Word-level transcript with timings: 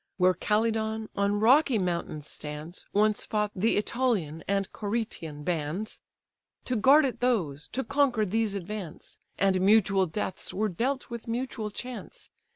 "Where 0.17 0.33
Calydon 0.33 1.09
on 1.15 1.39
rocky 1.39 1.77
mountains 1.77 2.27
stands 2.27 2.87
Once 2.91 3.23
fought 3.23 3.51
the 3.55 3.79
Ætolian 3.79 4.41
and 4.47 4.73
Curetian 4.73 5.43
bands; 5.43 6.01
To 6.65 6.75
guard 6.75 7.05
it 7.05 7.19
those; 7.19 7.67
to 7.67 7.83
conquer, 7.83 8.25
these 8.25 8.55
advance; 8.55 9.19
And 9.37 9.61
mutual 9.61 10.07
deaths 10.07 10.55
were 10.55 10.69
dealt 10.69 11.11
with 11.11 11.27
mutual 11.27 11.69
chance. 11.69 12.31